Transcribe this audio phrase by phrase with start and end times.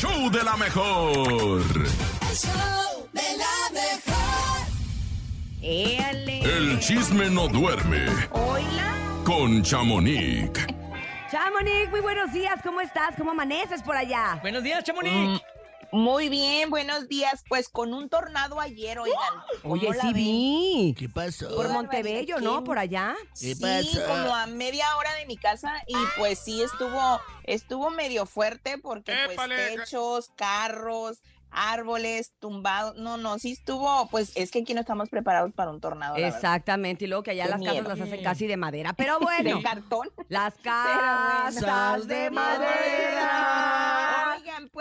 [0.00, 1.60] show de la mejor.
[1.74, 4.66] El show de la mejor.
[5.60, 6.40] Éale.
[6.56, 8.94] El chisme no duerme Hola.
[9.24, 10.66] con Chamonix.
[11.32, 12.60] Chamonix, muy buenos días.
[12.62, 13.16] ¿Cómo estás?
[13.16, 14.38] ¿Cómo amaneces por allá?
[14.40, 15.12] Buenos días, Chamonix.
[15.12, 15.36] Mm,
[15.90, 17.42] Muy bien, buenos días.
[17.48, 19.18] Pues con un tornado ayer, oigan.
[19.62, 20.14] ¿cómo Oye, sí ven?
[20.14, 20.94] vi.
[20.98, 21.54] ¿Qué pasó?
[21.54, 22.62] Por Montebello, ¿no?
[22.62, 23.14] Por allá.
[23.40, 28.26] ¿Qué Sí, como a media hora de mi casa y pues sí estuvo estuvo medio
[28.26, 32.96] fuerte porque pues techos, carros, árboles tumbados.
[32.96, 36.16] No, no, sí estuvo, pues es que aquí no estamos preparados para un tornado.
[36.16, 37.06] Exactamente.
[37.06, 37.88] Y luego que allá Qué las casas miedo.
[37.88, 38.92] las hacen casi de madera.
[38.92, 40.10] Pero bueno, De cartón.
[40.28, 40.70] las bueno.
[41.62, 43.77] casas de madera.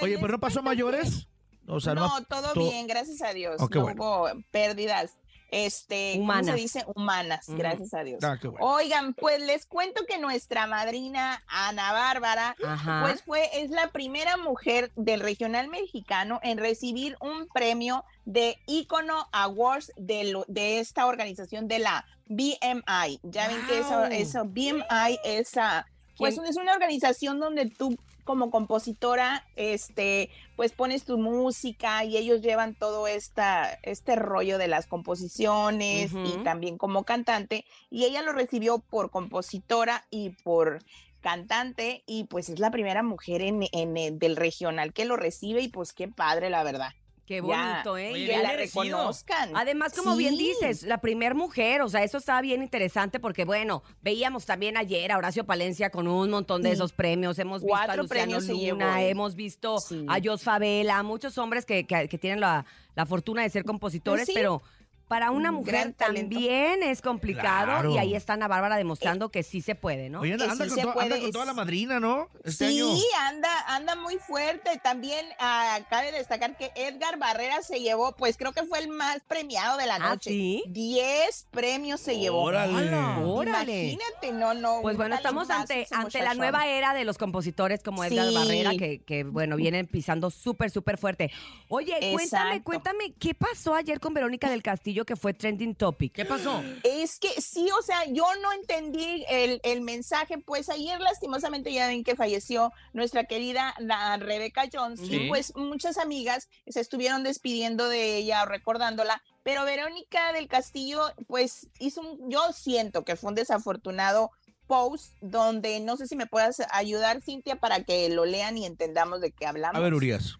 [0.00, 1.28] Pues Oye, pero no pasó mayores.
[1.66, 2.24] O sea, no, no.
[2.26, 3.56] todo to- bien, gracias a Dios.
[3.60, 4.02] Oh, no bueno.
[4.02, 5.12] hubo pérdidas,
[5.50, 6.84] este, ¿cómo se dice?
[6.94, 8.22] Humanas, gracias a Dios.
[8.24, 8.66] Ah, qué bueno.
[8.66, 13.02] Oigan, pues les cuento que nuestra madrina Ana Bárbara, Ajá.
[13.06, 19.28] pues fue, es la primera mujer del regional mexicano en recibir un premio de Icono
[19.32, 23.20] Awards de, lo- de esta organización de la BMI.
[23.22, 25.86] Ya ven que eso, eso BMI es, ah,
[26.18, 26.46] pues ¿Quién?
[26.46, 32.74] es una organización donde tú como compositora, este, pues pones tu música y ellos llevan
[32.74, 37.64] todo esta, este rollo de las composiciones y también como cantante.
[37.90, 40.80] Y ella lo recibió por compositora y por
[41.20, 45.62] cantante y pues es la primera mujer en, en el- del regional que lo recibe
[45.62, 46.92] y pues qué padre la verdad.
[47.26, 47.40] Qué Ya,
[47.82, 48.12] bonito, ¿eh?
[48.12, 48.82] Oye, Y que bien la merecido.
[48.84, 49.50] reconozcan.
[49.56, 53.82] Además, como bien dices, la primer mujer, o sea, eso estaba bien interesante porque, bueno,
[54.02, 56.74] veíamos también ayer a Horacio Palencia con un montón de Sí.
[56.74, 60.04] esos premios, hemos visto a Luciano Luna, hemos visto Sí.
[60.06, 64.26] a Jos Favela, muchos hombres que, que- que tienen la, la fortuna de ser compositores,
[64.26, 64.32] Sí.
[64.34, 64.62] pero
[65.08, 67.90] para una Un mujer también es complicado Claro.
[67.94, 70.20] y ahí está Ana Bárbara demostrando que sí se puede, ¿no?
[70.20, 72.28] Oye, anda, sí con, to- anda con toda es- la madrina, ¿no?
[72.42, 72.96] Este sí, año.
[73.20, 74.80] anda, anda muy fuerte.
[74.82, 79.18] También ah, cabe destacar que Edgar Barrera se llevó, pues creo que fue el más
[79.28, 80.30] premiado de la ¿Ah, noche.
[80.30, 80.64] sí?
[80.68, 82.42] Diez premios se llevó.
[82.42, 82.94] Órale.
[83.24, 83.84] Órale.
[83.90, 84.80] Imagínate, no, no.
[84.82, 88.34] Pues bueno, estamos ante, ante la nueva era de los compositores como Edgar Sí.
[88.34, 91.30] Barrera, que, que, bueno, vienen pisando súper, súper fuerte.
[91.68, 96.12] Oye, cuéntame, cuéntame, ¿qué pasó ayer con Verónica del Castillo que fue trending topic?
[96.12, 96.62] ¿Qué pasó?
[96.84, 101.88] Es que sí, o sea, yo no entendí el, el mensaje, pues ayer lastimosamente ya
[101.88, 105.16] ven que falleció nuestra querida la Rebeca Jones Sí.
[105.16, 111.00] y pues muchas amigas se estuvieron despidiendo de ella o recordándola, pero Verónica del Castillo
[111.26, 114.30] pues hizo un, yo siento que fue un desafortunado
[114.66, 119.20] post donde no sé si me puedas ayudar Cintia para que lo lean y entendamos
[119.20, 119.76] de qué hablamos.
[119.76, 120.38] A ver, Urias.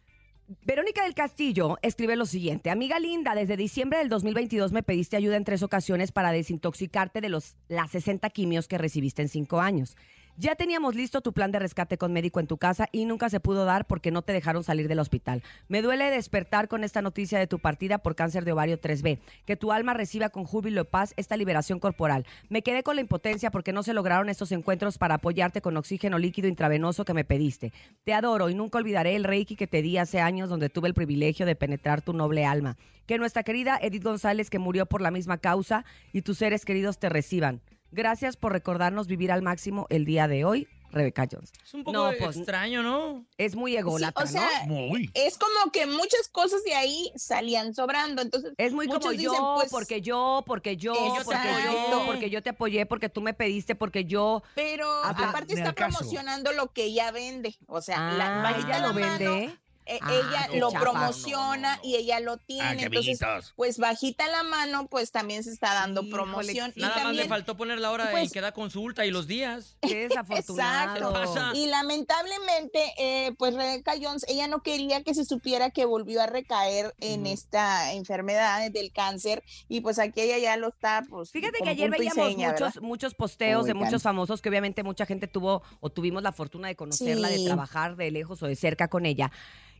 [0.66, 2.70] Verónica del Castillo escribe lo siguiente.
[2.70, 7.30] Amiga linda, desde diciembre del 2022 me pediste ayuda en tres ocasiones para desintoxicarte de
[7.30, 9.96] los, las 60 quimios que recibiste en cinco años.
[10.36, 13.38] Ya teníamos listo tu plan de rescate con médico en tu casa y nunca se
[13.38, 15.44] pudo dar porque no te dejaron salir del hospital.
[15.68, 19.20] Me duele despertar con esta noticia de tu partida por cáncer de ovario 3B.
[19.46, 22.26] Que tu alma reciba con júbilo y paz esta liberación corporal.
[22.48, 26.18] Me quedé con la impotencia porque no se lograron estos encuentros para apoyarte con oxígeno
[26.18, 27.72] líquido intravenoso que me pediste.
[28.02, 30.94] Te adoro y nunca olvidaré el reiki que te di hace años donde tuve el
[30.94, 32.76] privilegio de penetrar tu noble alma.
[33.06, 36.98] Que nuestra querida Edith González, que murió por la misma causa, y tus seres queridos
[36.98, 37.60] te reciban.
[37.94, 41.52] Gracias por recordarnos vivir al máximo el día de hoy, Rebeca Jones.
[41.64, 43.24] Es un poco No, pues, extraño, ¿no?
[43.38, 44.74] Es muy Sí, ególatra, o sea, ¿no?
[44.74, 45.10] Muy.
[45.14, 49.44] es como que muchas cosas de ahí salían sobrando, entonces Es muy como yo, dicen,
[49.54, 50.92] pues, porque yo, porque yo,
[51.24, 54.42] porque yo, porque yo te apoyé, porque tú me pediste, porque yo.
[54.56, 57.56] Pero aparte está promocionando lo que ella vende.
[57.68, 59.58] O sea, la, Ah, bajita ella la lo mano, vende.
[59.86, 60.80] Eh, Ah, ella lo chafa.
[60.82, 62.62] promociona y ella lo tiene.
[62.64, 63.52] Ah, qué Entonces, amiguitos.
[63.56, 66.72] pues bajita la mano, pues también se está dando promoción.
[66.74, 69.26] Y Nada más también, le faltó poner la hora pues- que da consulta y los
[69.26, 69.76] días.
[69.82, 71.10] Qué desafortunado.
[71.22, 71.58] Exacto.
[71.58, 76.26] Y lamentablemente, eh, pues Rebecca Jones, ella no quería que se supiera que volvió a
[76.26, 79.42] recaer en esta enfermedad del cáncer.
[79.68, 81.30] Y pues aquí ella ya lo está, pues.
[81.30, 85.26] Fíjate que ayer y veíamos muchos, muchos posteos de muchos famosos que obviamente mucha gente
[85.28, 89.06] tuvo o tuvimos la fortuna de conocerla, de trabajar de lejos o de cerca con
[89.06, 89.30] ella.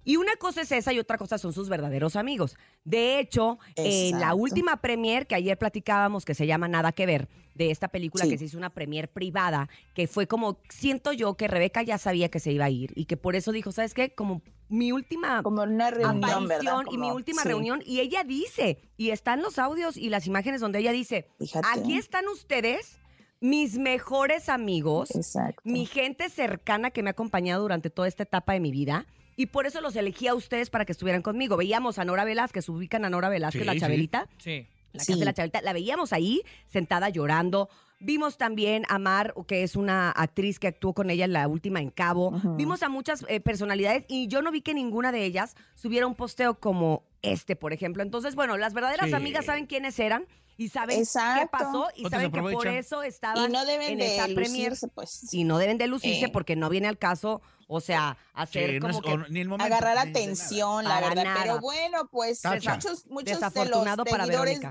[0.05, 2.57] Y una cosa es esa y otra cosa son sus verdaderos amigos.
[2.85, 7.29] De hecho, en la última premier que ayer platicábamos, que se llama Nada que ver,
[7.55, 8.31] de esta película Sí.
[8.31, 12.29] que se hizo una premier privada, que fue como, siento yo que Rebeca ya sabía
[12.29, 14.13] que se iba a ir y que por eso dijo, ¿sabes qué?
[14.15, 17.49] Como mi última Como una reunión, aparición y mi última sí.
[17.49, 17.81] reunión.
[17.87, 21.67] Y ella dice, y están los audios y las imágenes donde ella dice, Fíjate.
[21.79, 22.99] aquí están ustedes,
[23.41, 25.61] mis mejores amigos, Exacto.
[25.65, 29.07] mi gente cercana que me ha acompañado durante toda esta etapa de mi vida.
[29.37, 31.57] Y por eso los elegí a ustedes para que estuvieran conmigo.
[31.57, 33.81] Veíamos a Nora Velázquez, ubican a Nora Velázquez, Sí, la sí.
[33.81, 34.29] Chabelita.
[34.39, 34.67] Sí.
[34.93, 35.13] La Sí.
[35.13, 37.69] casa de la Chabelita, la veíamos ahí sentada llorando.
[37.99, 41.81] Vimos también a Mar, que es una actriz que actuó con ella en la última
[41.81, 42.33] en Cabo.
[42.57, 46.15] Vimos a muchas eh, personalidades y yo no vi que ninguna de ellas subiera un
[46.15, 48.03] posteo como este, por ejemplo.
[48.03, 49.15] Entonces, bueno, las verdaderas Sí.
[49.15, 50.27] amigas saben quiénes eran
[50.57, 53.99] y saben qué pasó y Otros saben que por eso estaban Y no deben en
[53.99, 55.33] de esa lucirse, pues.
[55.33, 56.29] y no deben de lucirse Eh.
[56.29, 59.49] porque no viene al caso, o sea, hacer Sí, no como que o ni el
[59.49, 61.25] momento, agarrar atención, la verdad.
[61.25, 61.41] nada.
[61.43, 62.75] Pero bueno, pues Tacha.
[62.75, 64.69] muchos, muchos de los seguidores Verónica.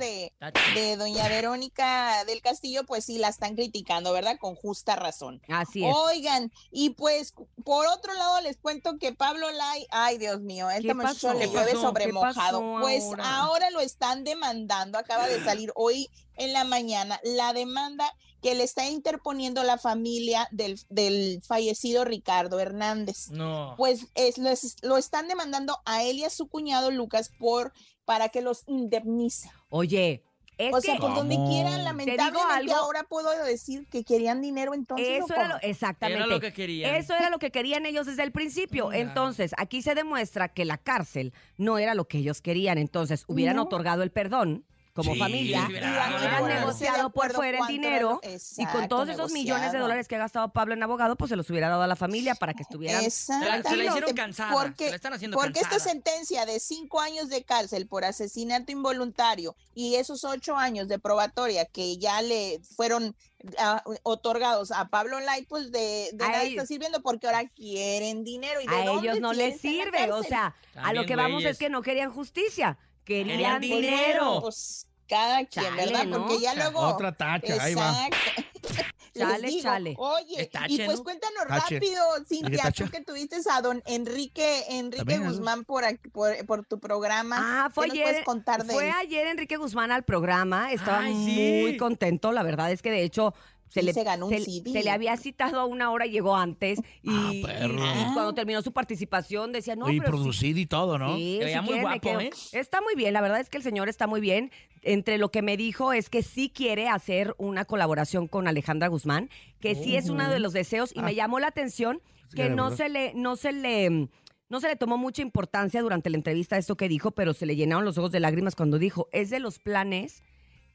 [0.76, 4.38] de, doña Verónica del Castillo, pues sí la están criticando, ¿verdad?
[4.40, 5.42] Con justa razón.
[5.50, 5.94] así es.
[5.96, 7.34] Oigan, y pues
[7.64, 11.40] por otro lado les cuento que Pablo Lai, ay Dios mío, ¿Qué esta muchacho le
[11.42, 11.82] ¿Qué llueve pasó?
[11.82, 12.34] sobre ¿Qué mojado.
[12.52, 13.36] Pasó Pues ahora?
[13.42, 18.12] ahora lo están demandando, acaba de salir hoy en la mañana la demanda
[18.42, 23.30] que le está interponiendo la familia del, del fallecido Ricardo Hernández.
[23.30, 23.76] No.
[23.78, 27.72] Pues es, lo, es- lo están demandando a él y a su cuñado Lucas por
[28.04, 29.50] para que los indemnice.
[29.70, 30.24] Oye,
[30.58, 32.76] es o sea, que por donde quieran, Te lamentablemente algo.
[32.76, 35.22] ahora puedo decir que querían dinero entonces.
[35.22, 36.20] ¿o eso era lo, exactamente.
[36.24, 36.96] Era lo que querían.
[36.96, 38.92] Eso era lo que querían ellos desde el principio.
[38.94, 42.78] Entonces, aquí se demuestra que la cárcel no era lo que ellos querían.
[42.78, 43.64] Entonces, hubieran No.
[43.64, 47.10] otorgado el perdón como Sí, familia, hubieran hubieran negociado.
[47.10, 48.22] por fuera el dinero
[48.58, 51.36] y con todos esos millones de dólares que ha gastado Pablo en abogado, pues se
[51.36, 54.52] los hubiera dado a la familia para que estuvieran Se la, se la hicieron cansada.
[54.52, 58.72] se Porque, la están haciendo porque esta sentencia de cinco años de cárcel por asesinato
[58.72, 63.16] involuntario y esos ocho años de probatoria que ya le fueron
[63.58, 68.62] ah, otorgados a Pablo Light, pues de, de nada está sirviendo porque ahora quieren dinero.
[68.62, 70.12] Y de a dónde ellos no les sirve.
[70.12, 74.40] O sea, a lo que vamos es que no querían justicia, querían, Querían dinero.
[74.42, 76.06] pues cada quien, Chale, ¿verdad?
[76.06, 76.26] ¿no?
[76.26, 78.10] Porque ya luego Otra tacha, ahí va.
[79.16, 79.94] Chale, digo, chale.
[80.00, 81.04] Oye, tache, y pues ¿no?
[81.04, 81.76] cuéntanos Tache.
[81.76, 85.30] rápido, Cintia, tú que tuviste a don Enrique, Enrique También, ¿no?
[85.30, 87.36] Guzmán por, aquí- por, por tu programa.
[87.40, 88.06] Ah, fue ¿Qué nos ayer.
[88.08, 88.94] puedes contar de fue él?
[88.98, 90.72] ayer Enrique Guzmán al programa.
[90.72, 91.60] Estaba Ay, sí.
[91.62, 92.32] muy contento.
[92.32, 93.36] La verdad es que de hecho.
[93.74, 94.72] Se Sí, le, se ganó un se- CD.
[94.72, 96.78] se le había citado a una hora y llegó antes.
[97.02, 97.74] Y, Ah, y- perro.
[97.84, 101.16] y cuando terminó su participación decía, no, y pero sí- producido y todo, ¿no?
[101.18, 102.20] Sí, si muy quieren guapo.
[102.20, 102.30] ¿eh?
[102.52, 104.52] Está muy bien, la verdad es que el señor está muy bien.
[104.84, 109.30] Entre lo que me dijo es que sí quiere hacer una colaboración con Alejandra Guzmán,
[109.60, 111.04] que sí es uno de los deseos y Ah.
[111.04, 112.00] me llamó la atención
[112.30, 114.10] Sí, que no se le no se le
[114.50, 117.56] no se le tomó mucha importancia durante la entrevista esto que dijo, pero se le
[117.56, 120.22] llenaron los ojos de lágrimas cuando dijo, es de los planes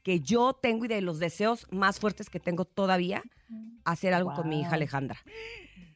[0.09, 3.21] que yo tengo y de los deseos más fuertes que tengo todavía
[3.85, 4.71] hacer algo con mi hija.
[4.73, 5.19] Alejandra.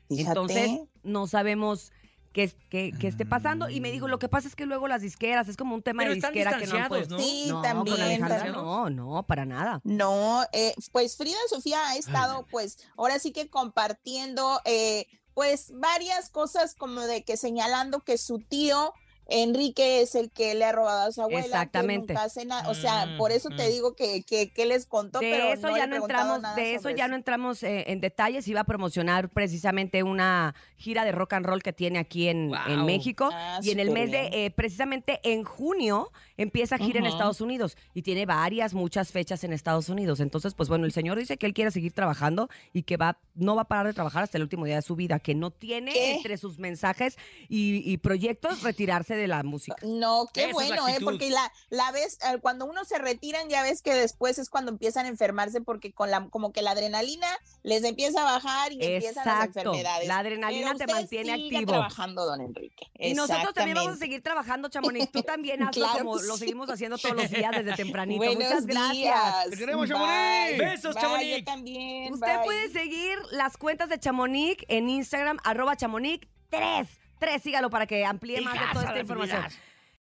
[0.07, 0.29] Fíjate.
[0.29, 0.71] Entonces,
[1.01, 1.91] no sabemos
[2.31, 3.69] qué, es- qué- qué esté pasando.
[3.71, 6.03] Y me dijo, lo que pasa es que luego las disqueras, es como un tema
[6.03, 7.15] Pero de disquera que no puesto.
[7.17, 7.23] ¿no?
[7.23, 7.95] Sí, No, también.
[7.95, 8.55] con Alejandra también.
[8.55, 9.81] no, no, para nada.
[9.83, 16.29] No, eh, pues Frida Sofía ha estado, pues, ahora sí que compartiendo, eh, pues, varias
[16.29, 18.93] cosas como de que señalando que su tío
[19.27, 21.41] Enrique es el que le ha robado a su abuela.
[21.41, 22.13] que Exactamente.
[22.13, 22.69] nunca hace nada.
[22.69, 23.71] O sea, Mm, por eso te mm.
[23.71, 26.83] digo que, que, que les contó, De pero eso no ya no entramos, de eso
[26.83, 28.47] sobre ya no entramos eh, en detalles.
[28.47, 32.51] Iba a promocionar precisamente una gira de rock and roll que tiene aquí en.
[32.85, 33.29] México.
[33.31, 37.05] Ah, y en el mes de, eh, precisamente en junio, empieza gira en.
[37.05, 37.77] Estados Unidos.
[37.93, 40.19] Y tiene varias, muchas fechas en Estados Unidos.
[40.19, 43.55] Entonces, pues bueno, el señor dice que él quiere seguir trabajando y que va, no
[43.55, 45.93] va a parar de trabajar hasta el último día de su vida, que no tiene
[45.93, 46.15] ¿Qué?
[46.15, 47.17] entre sus mensajes
[47.47, 49.75] y, y proyectos retirarse de la música.
[49.83, 50.97] No, qué Esa bueno, ¿eh?
[51.03, 54.71] Porque la, la vez, eh, cuando uno se retiran, ya ves que después es cuando
[54.71, 57.27] empiezan a enfermarse, porque con la, como que la adrenalina
[57.63, 59.59] les empieza a bajar y empiezan las Exacto.
[59.59, 60.07] enfermedades.
[60.07, 61.71] La adrenalina Pero te mantiene activo.
[61.71, 62.87] trabajando, don Enrique.
[62.99, 65.11] Y nosotros también vamos a seguir trabajando, Chamonix.
[65.11, 68.23] Tú también hazlo Claro como lo seguimos haciendo todos los días desde tempranito.
[68.23, 69.49] Buenos Muchas gracias.
[69.49, 69.87] Te queremos.
[69.89, 70.57] Chamonix.
[70.57, 71.37] Besos, Chamonix.
[71.37, 72.13] yo también.
[72.13, 72.43] Usted bye.
[72.45, 76.87] puede seguir las cuentas de Chamonix en Instagram, arroba Chamonix 3.
[77.23, 79.45] 3, sígalo para que amplíe más de toda esta información.